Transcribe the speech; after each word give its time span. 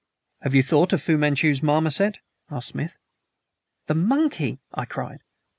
"Have 0.41 0.55
you 0.55 0.63
thought 0.63 0.93
of 0.93 1.01
Fu 1.03 1.15
Manchu's 1.15 1.61
marmoset?" 1.61 2.17
asked 2.49 2.69
Smith. 2.69 2.97
"The 3.85 3.93
monkey!" 3.93 4.57
I 4.73 4.85
cried. 4.85 5.21